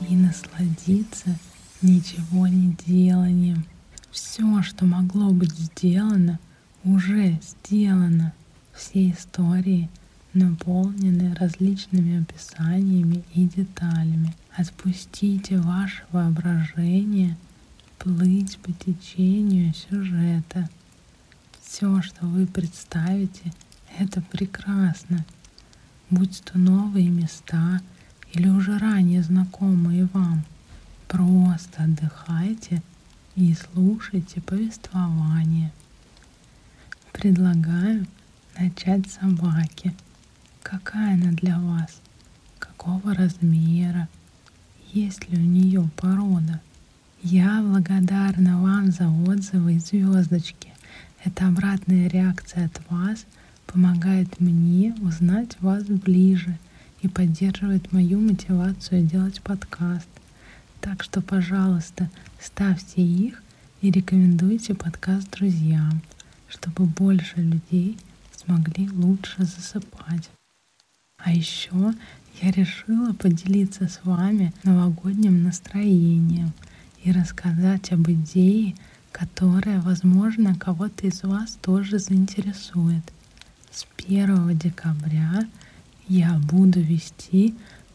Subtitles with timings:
[0.00, 1.36] и насладиться
[1.82, 3.64] ничего не деланием.
[4.10, 6.38] Все, что могло быть сделано,
[6.84, 8.32] уже сделано.
[8.74, 9.88] Все истории
[10.34, 14.34] наполнены различными описаниями и деталями.
[14.56, 17.36] Отпустите ваше воображение
[17.98, 20.68] плыть по течению сюжета.
[21.60, 23.52] Все, что вы представите,
[23.98, 25.24] это прекрасно.
[26.10, 27.80] Будь то новые места—
[28.32, 30.44] или уже ранее знакомые вам.
[31.06, 32.82] Просто отдыхайте
[33.34, 35.72] и слушайте повествование.
[37.12, 38.06] Предлагаю
[38.58, 39.94] начать с собаки.
[40.62, 42.00] Какая она для вас?
[42.58, 44.08] Какого размера?
[44.92, 46.60] Есть ли у нее порода?
[47.22, 50.72] Я благодарна вам за отзывы и звездочки.
[51.24, 53.24] Эта обратная реакция от вас
[53.66, 56.58] помогает мне узнать вас ближе–
[57.02, 60.08] и поддерживает мою мотивацию делать подкаст.
[60.80, 62.10] Так что, пожалуйста,
[62.40, 63.42] ставьте их
[63.80, 66.02] и рекомендуйте подкаст друзьям,
[66.48, 67.98] чтобы больше людей
[68.34, 70.30] смогли лучше засыпать.
[71.18, 71.94] А еще
[72.40, 76.52] я решила поделиться с вами новогодним настроением
[77.02, 78.74] и рассказать об идее,
[79.12, 83.02] которая, возможно, кого-то из вас тоже заинтересует.
[83.70, 85.46] С 1 декабря
[86.08, 87.54] я буду вести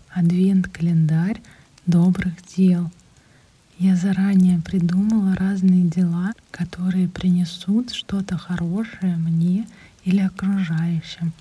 [0.10, 1.42] адвент-календарь
[1.88, 2.92] добрых дел.
[3.80, 9.68] Я заранее придумала разные дела, которые принесут что-то хорошее мне
[10.06, 11.34] или окружающим.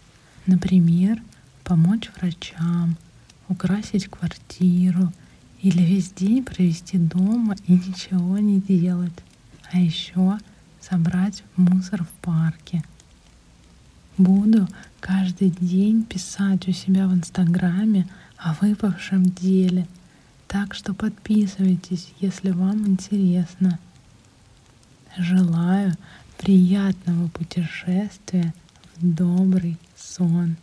[0.47, 1.21] Например,
[1.63, 2.97] помочь врачам,
[3.49, 5.13] украсить квартиру
[5.61, 9.13] или весь день провести дома и ничего не делать.
[9.71, 10.39] А еще
[10.81, 12.83] собрать мусор в парке.
[14.19, 14.69] Буду
[15.01, 18.07] каждый день писать у себя в Инстаграме
[18.37, 19.87] о выпавшем деле.
[20.49, 23.79] Так что подписывайтесь, если вам интересно.
[25.17, 25.95] Желаю
[26.39, 28.53] приятного путешествия
[28.97, 30.57] в добрый сон.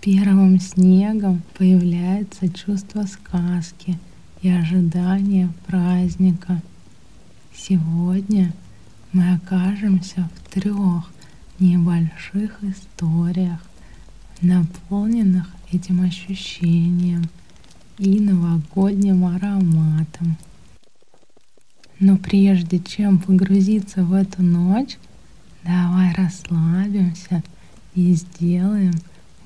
[0.00, 3.98] Первым снегом появляется чувство сказки
[4.42, 6.62] и ожидание праздника.
[7.54, 8.54] Сегодня
[9.12, 11.10] мы окажемся в трех
[11.58, 13.60] небольших историях,
[14.40, 17.28] наполненных этим ощущением
[17.98, 20.36] и новогодним ароматом.
[21.98, 24.98] Но прежде чем погрузиться в эту ночь,
[25.64, 27.42] давай расслабимся
[27.96, 28.92] и сделаем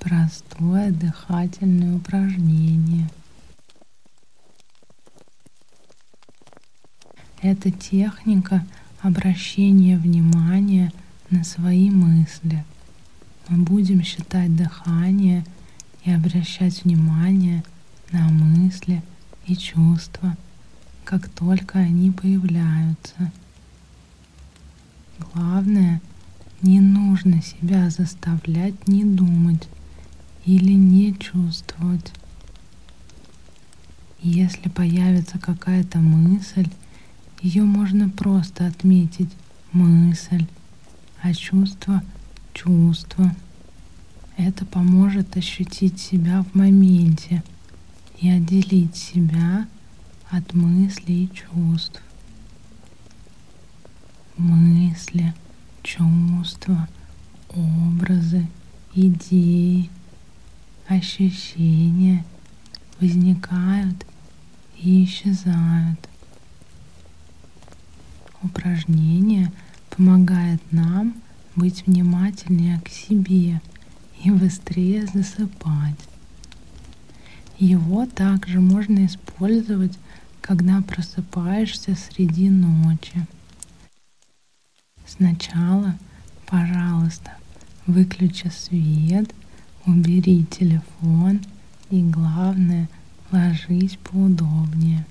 [0.02, 3.08] простое дыхательное упражнение.
[7.40, 8.66] Это техника
[9.00, 10.92] обращения внимания
[11.30, 12.64] на свои мысли.
[13.48, 15.44] Мы будем считать дыхание
[16.04, 17.62] и обращать внимание
[18.10, 19.02] на мысли
[19.46, 20.36] и чувства,
[21.04, 23.32] как только они появляются.
[25.18, 26.00] Главное,
[26.60, 29.68] не нужно себя заставлять не думать
[30.44, 32.12] или не чувствовать.
[34.20, 36.68] Если появится какая-то мысль,
[37.42, 39.30] ее можно просто отметить
[39.72, 40.46] мысль
[41.22, 42.02] а чувство—
[42.52, 43.34] чувство.
[44.36, 47.44] Это поможет ощутить себя в моменте
[48.18, 49.68] и отделить себя
[50.30, 52.02] от мыслей и чувств.
[54.36, 55.32] Мысли,
[55.84, 56.88] чувства,
[57.50, 58.48] образы,
[58.94, 59.90] идеи,
[60.86, 62.24] ощущения
[63.00, 64.06] возникают
[64.76, 65.98] и исчезают.
[68.42, 69.52] Упражнение
[69.90, 71.14] помогает нам
[71.54, 73.60] быть внимательнее к себе
[74.24, 75.98] и быстрее засыпать.
[77.58, 79.96] Его также можно использовать,
[80.40, 83.26] когда просыпаешься среди ночи.
[85.06, 85.96] Сначала,
[86.46, 87.36] пожалуйста,
[87.86, 89.32] выключи свет,
[89.86, 91.40] убери телефон
[91.90, 92.88] и, главное,
[93.30, 95.06] ложись поудобнее.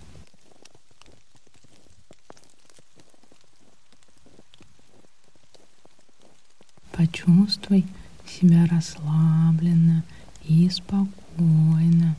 [6.92, 7.86] Почувствуй
[8.26, 10.04] себя расслабленно
[10.44, 12.16] и спокойно.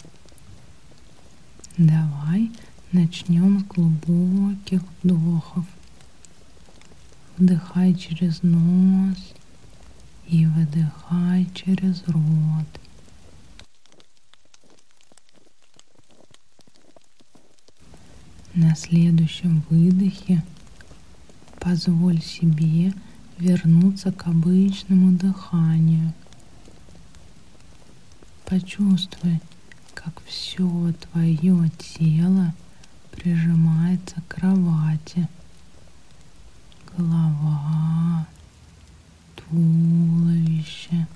[1.79, 2.51] Давай
[2.91, 5.65] начнем с глубоких вдохов.
[7.39, 9.17] Вдыхай через нос
[10.27, 12.67] и выдыхай через рот.
[18.55, 20.43] На следующем выдохе
[21.59, 22.93] позволь себе
[23.39, 26.13] вернуться к обычному дыханию.
[28.45, 29.41] Почувствуй,
[29.95, 32.53] как все твое тело
[33.11, 35.29] прижимается к кровати.
[36.97, 38.27] Голова,
[39.53, 41.07] туловище,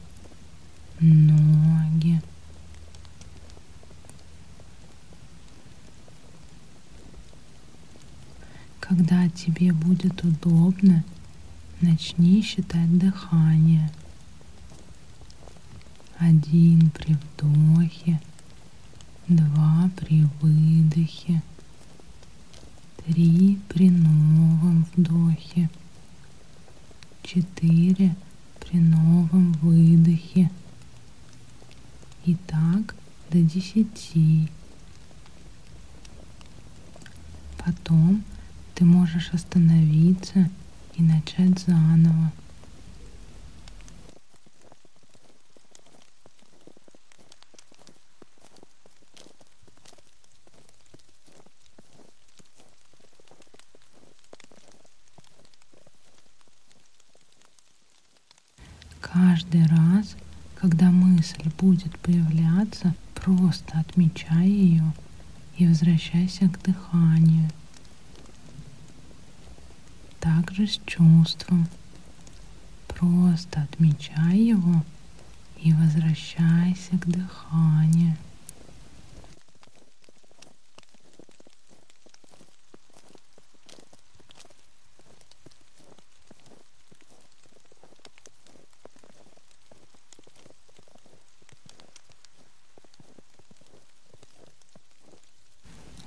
[1.00, 2.20] ноги.
[8.78, 11.02] Когда тебе будет удобно,
[11.80, 13.90] начни считать дыхание.
[16.18, 18.20] Один при вдохе,
[19.28, 21.42] два при выдохе,
[23.04, 25.68] три при новом вдохе,
[27.22, 28.14] четыре
[28.68, 30.50] при новом выдохе.
[32.24, 32.94] И так
[33.30, 34.48] до десяти.
[37.64, 38.24] Потом
[38.74, 40.50] ты можешь остановиться
[40.96, 42.32] и начать заново.
[59.16, 60.14] Каждый раз,
[60.56, 64.92] когда мысль будет появляться, просто отмечай ее
[65.56, 67.48] и возвращайся к дыханию
[70.20, 71.66] также с чувством.
[72.88, 74.84] Просто отмечай его
[75.62, 78.16] и возвращайся к дыханию.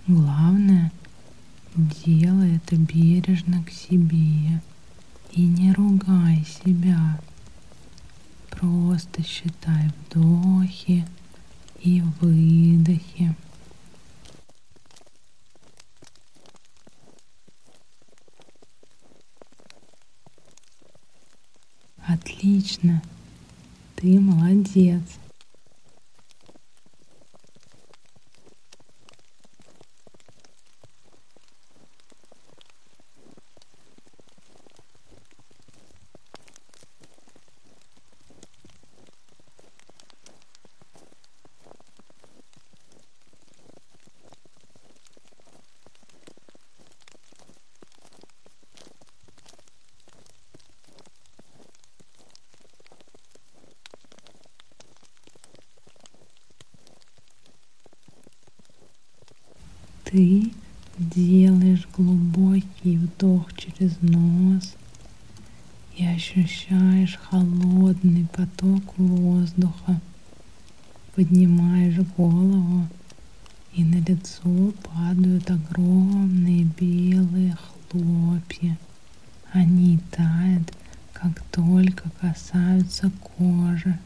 [0.07, 0.91] Главное
[1.75, 4.59] Делай это бережно к себе
[5.31, 7.21] и не ругай себя.
[8.49, 11.05] Просто считай вдохи
[11.79, 13.35] и выдохи.
[22.07, 23.03] Отлично,
[23.95, 25.03] ты молодец.
[60.09, 60.51] Ты
[60.97, 64.75] делаешь глубокий вдох через нос
[65.95, 70.01] и ощущаешь холодный поток воздуха.
[71.13, 72.87] Поднимаешь голову,
[73.73, 77.55] и на лицо падают огромные белые
[77.91, 78.79] хлопья.
[79.51, 80.73] Они тают,
[81.13, 83.99] как только касаются кожи.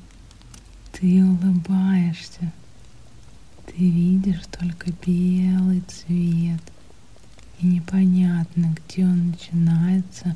[0.92, 2.52] Ты улыбаешься
[3.76, 6.62] ты видишь только белый цвет,
[7.60, 10.36] и непонятно, где он начинается,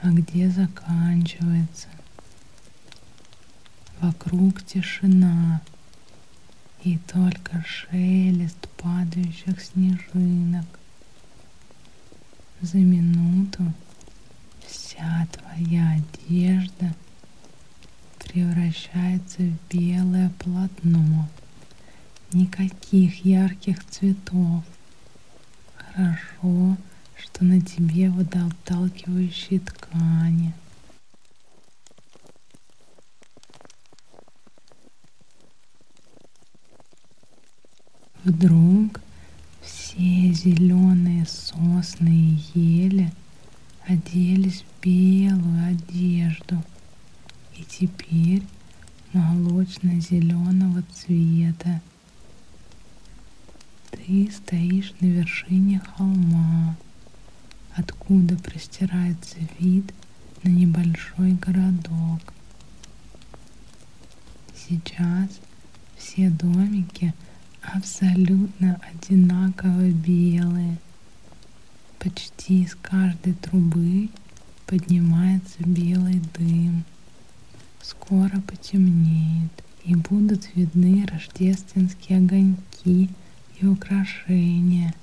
[0.00, 1.88] а где заканчивается.
[4.00, 5.60] Вокруг тишина
[6.84, 10.66] и только шелест падающих снежинок.
[12.62, 13.74] За минуту
[14.66, 16.94] вся твоя одежда
[18.18, 21.28] превращается в белое полотно.
[22.32, 24.62] Никаких ярких цветов.
[25.74, 26.76] Хорошо,
[27.16, 30.52] что на тебе водоотталкивающие ткани.
[38.24, 39.00] Вдруг
[39.62, 43.10] все зеленые сосны и ели
[43.86, 46.62] оделись в белую одежду
[47.56, 48.42] и теперь
[49.14, 51.80] молочно-зеленого цвета.
[54.08, 56.74] Ты стоишь на вершине холма,
[57.76, 59.84] откуда простирается вид
[60.42, 62.22] на небольшой городок.
[64.56, 65.28] Сейчас
[65.98, 67.12] все домики–
[67.62, 70.78] абсолютно одинаково белые.
[71.98, 74.08] Почти из каждой трубы
[74.64, 76.84] поднимается белый дым.
[77.82, 79.52] Скоро потемнеет,
[79.84, 83.10] и будут видны рождественские огоньки
[83.60, 84.94] и украшения.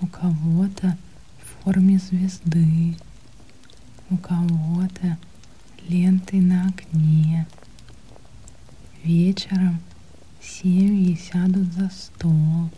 [0.00, 0.96] У кого-то
[1.38, 2.96] в форме звезды,
[4.08, 5.18] у кого-то
[5.88, 7.46] лентой на окне.
[9.02, 9.80] Вечером
[10.42, 12.70] Семьи сядут за стол,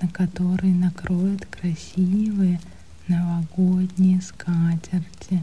[0.00, 2.60] на который накроют красивые
[3.06, 5.42] новогодние скатерти.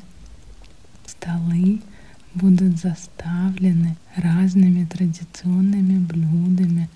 [1.07, 1.81] Столы
[2.35, 6.87] будут заставлены разными традиционными блюдами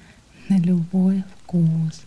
[0.49, 2.01] на любой вкус,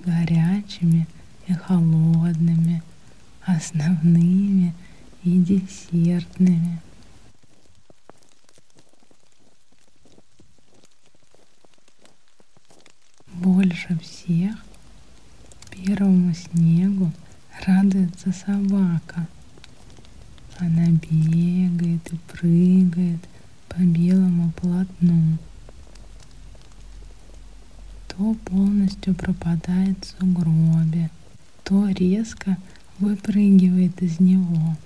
[0.00, 1.06] горячими
[1.46, 2.82] и холодными,
[3.42, 4.74] основными
[5.22, 6.80] и десертными.
[13.34, 14.56] Больше всех
[15.70, 17.12] первому снегу
[17.64, 19.28] радуется собака.
[20.58, 23.20] Она бегает и прыгает
[23.68, 25.38] по белому полотну.
[28.18, 31.10] То полностью пропадает в сугробе,
[31.64, 32.58] то резко
[32.98, 34.76] выпрыгивает из него.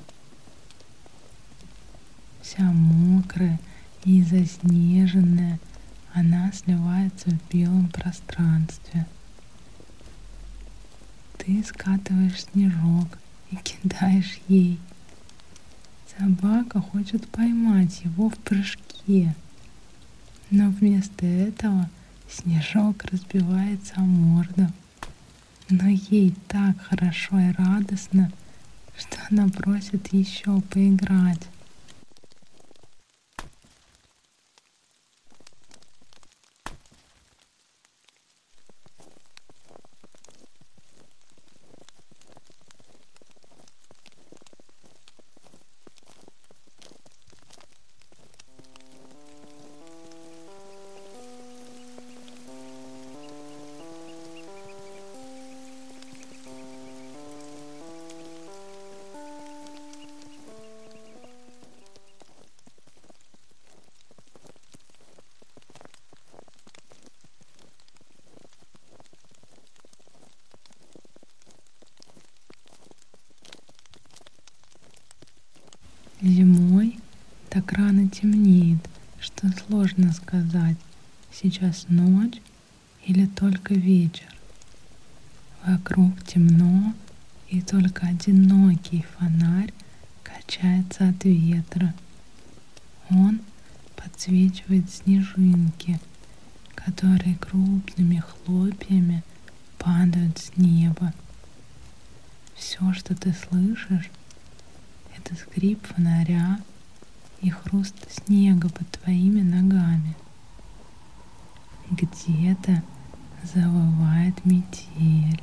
[2.42, 3.58] Вся мокрая
[4.04, 5.58] и заснеженная–
[6.14, 9.06] она сливается в белом пространстве.
[11.38, 13.18] Ты скатываешь снежок
[13.50, 14.78] и кидаешь ей.
[16.18, 19.34] Собака хочет поймать его в прыжке,
[20.50, 21.88] но вместо этого
[22.32, 24.68] снежок разбивается о морду.
[25.68, 28.30] Но ей так хорошо и радостно,
[28.96, 31.42] что она просит еще поиграть.
[80.32, 80.78] Сказать,
[81.30, 82.40] сейчас ночь
[83.04, 84.34] или только вечер.
[85.66, 86.94] Вокруг темно,
[87.48, 89.74] и только одинокий фонарь
[90.22, 91.92] качается от ветра.
[93.10, 93.40] Он
[93.94, 96.00] подсвечивает снежинки,
[96.74, 99.22] которые крупными хлопьями
[99.76, 101.12] падают с неба.
[102.56, 104.10] Все, что ты слышишь,
[105.14, 106.58] это скрип фонаря
[107.42, 110.16] и хруст снега под твоими ногами.
[111.92, 112.82] Где-то
[113.42, 115.42] завывает метель.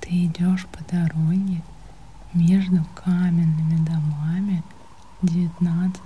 [0.00, 1.64] Ты идешь по дороге
[2.32, 4.62] между каменными домами
[5.22, 5.98] XIX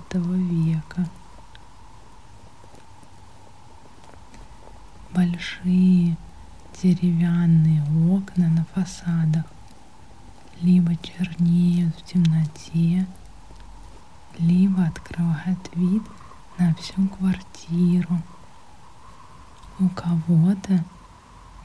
[0.49, 1.07] века.
[5.13, 6.17] Большие
[6.81, 9.45] деревянные окна на фасадах
[10.61, 13.05] либо чернеют в темноте,
[14.39, 16.01] либо открывают вид
[16.57, 18.19] на всю квартиру.
[19.77, 20.85] У кого-то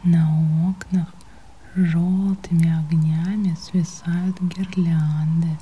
[0.02, 1.14] на окнах
[1.76, 5.56] желтыми огнями свисают гирлянды.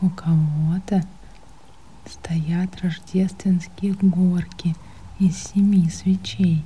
[0.00, 1.04] У кого-то
[2.06, 4.74] стоят рождественские горки
[5.20, 6.64] из семи свечей.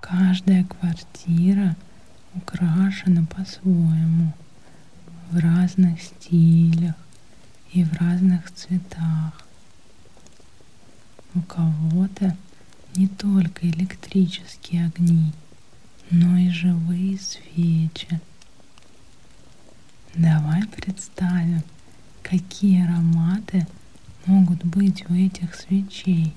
[0.00, 1.76] Каждая квартира
[2.34, 4.32] украшена по-своему,
[5.30, 6.94] в разных стилях
[7.72, 9.46] и в разных цветах.
[11.34, 12.36] У кого-то
[12.94, 15.32] не только электрические огни,
[16.10, 18.20] но и живые свечи.
[20.14, 21.62] Давай представим,
[22.22, 23.66] какие ароматы
[24.26, 26.34] могут быть у этих свечей.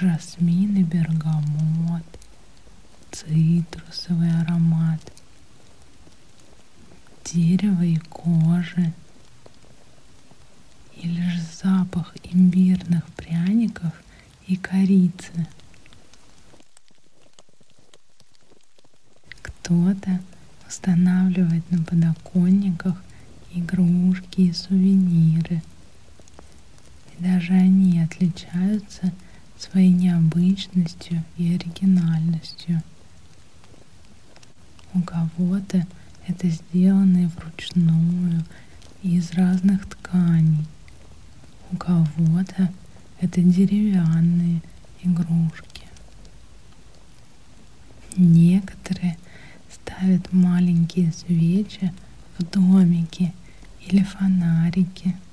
[0.00, 2.04] Жасмин и бергамот,
[3.10, 5.00] цитрусовый аромат,
[7.24, 8.92] дерево и кожи,
[11.02, 13.92] или же запах имбирных пряников
[14.46, 15.46] и корицы.
[19.42, 20.20] Кто-то
[20.66, 23.02] устанавливает на подоконниках
[23.52, 25.62] игрушки и сувениры.
[27.18, 29.12] И даже они отличаются
[29.58, 32.82] своей необычностью и оригинальностью.
[34.94, 35.86] У кого-то
[36.26, 38.44] это сделано вручную
[39.02, 40.66] из разных тканей.
[41.72, 42.72] У кого-то
[43.20, 44.62] это деревянные
[45.02, 45.82] игрушки.
[48.16, 49.18] Некоторые
[49.70, 51.92] ставят маленькие свечи
[52.38, 53.32] в домике
[53.86, 55.16] или фонарики–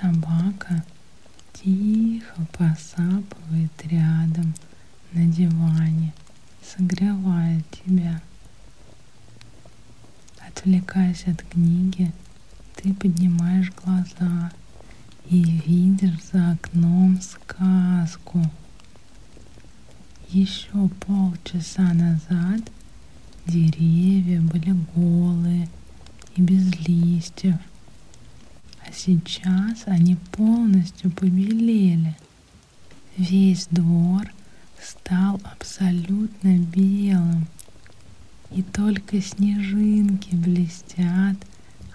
[0.00, 0.82] Собака
[1.52, 4.54] тихо посапывает рядом
[5.12, 6.14] на диване,
[6.64, 8.22] согревая тебя.
[10.48, 12.10] Отвлекаясь от книги,
[12.76, 14.50] ты поднимаешь глаза
[15.28, 18.50] и видишь за окном сказку.
[20.30, 22.62] Еще полчаса назад
[23.46, 25.68] деревья были голые
[26.34, 27.56] и без листьев,
[29.04, 32.16] сейчас они полностью побелели.
[33.16, 34.32] Весь двор
[34.80, 37.46] стал абсолютно белым,
[38.52, 41.36] и только снежинки блестят,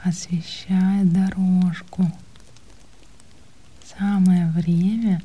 [0.03, 2.11] освещая дорожку.
[3.97, 5.21] Самое время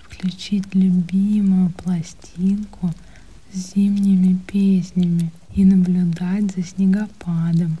[0.00, 2.92] включить любимую пластинку
[3.52, 7.76] с зимними песнями и наблюдать за снегопадом,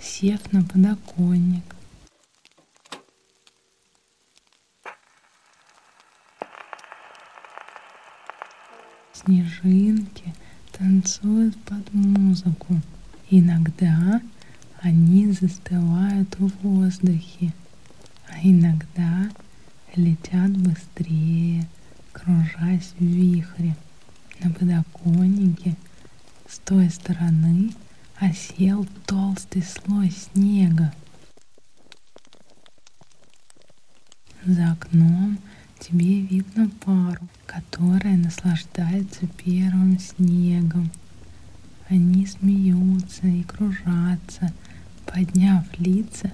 [0.00, 1.64] сев на подоконник.
[9.30, 10.34] Снежинки
[10.72, 12.80] танцуют под музыку.
[13.30, 14.20] Иногда
[14.82, 17.54] они застывают в воздухе,
[18.28, 19.30] а иногда
[19.94, 21.68] летят быстрее,
[22.10, 23.76] кружась в вихре.
[24.42, 25.76] На подоконнике
[26.48, 27.70] с той стороны
[28.18, 30.92] осел толстый слой снега.
[34.44, 35.38] За окном
[35.80, 40.90] тебе видно пару, которая наслаждается первым снегом.
[41.88, 44.52] Они смеются и кружатся,
[45.06, 46.30] подняв лица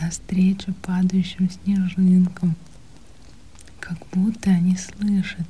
[0.00, 2.54] навстречу падающим снежинкам,
[3.80, 5.46] как будто они слышат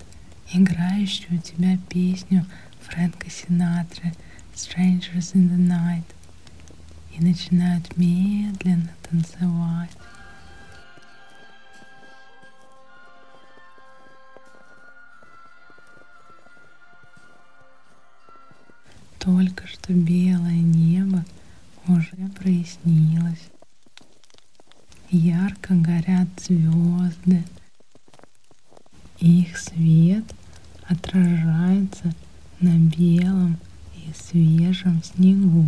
[0.53, 2.47] играющую у тебя песню
[2.83, 4.15] Фрэнка Синатры
[4.55, 6.05] «Strangers in the Night»
[7.15, 9.91] и начинают медленно танцевать.
[19.29, 21.23] Только что белое небо
[21.87, 23.51] уже прояснилось.
[25.11, 27.45] Ярко горят звезды.
[29.21, 30.25] Их свет
[30.85, 32.15] отражается
[32.61, 33.59] на белом
[33.97, 35.67] и свежем снегу.